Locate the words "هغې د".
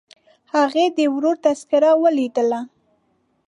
0.55-0.99